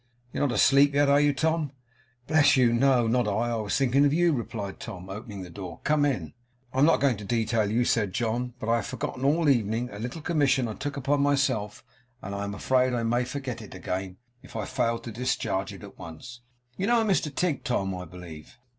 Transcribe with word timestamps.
'You're 0.33 0.47
not 0.47 0.55
asleep 0.55 0.95
yet, 0.95 1.09
are 1.09 1.19
you, 1.21 1.31
Tom?' 1.31 1.73
'Bless 2.25 2.57
you, 2.57 2.73
no! 2.73 3.05
not 3.05 3.27
I. 3.27 3.51
I 3.51 3.55
was 3.57 3.77
thinking 3.77 4.03
of 4.03 4.11
you,' 4.11 4.33
replied 4.33 4.79
Tom, 4.79 5.09
opening 5.11 5.43
the 5.43 5.51
door. 5.51 5.79
'Come 5.83 6.05
in.' 6.05 6.33
'I 6.73 6.79
am 6.79 6.85
not 6.85 7.01
going 7.01 7.17
to 7.17 7.23
detail 7.23 7.69
you,' 7.69 7.85
said 7.85 8.11
John; 8.11 8.55
'but 8.59 8.67
I 8.67 8.77
have 8.77 8.87
forgotten 8.87 9.23
all 9.23 9.43
the 9.45 9.53
evening 9.55 9.91
a 9.91 9.99
little 9.99 10.23
commission 10.23 10.67
I 10.67 10.73
took 10.73 10.97
upon 10.97 11.21
myself; 11.21 11.83
and 12.19 12.33
I 12.33 12.43
am 12.45 12.55
afraid 12.55 12.95
I 12.95 13.03
may 13.03 13.25
forget 13.25 13.61
it 13.61 13.75
again, 13.75 14.17
if 14.41 14.55
I 14.55 14.65
fail 14.65 14.97
to 14.97 15.11
discharge 15.11 15.71
it 15.71 15.83
at 15.83 15.99
once. 15.99 16.41
You 16.77 16.87
know 16.87 16.99
a 17.01 17.05
Mr 17.05 17.29
Tigg, 17.31 17.63
Tom, 17.63 17.93
I 17.93 18.05
believe? 18.05 18.57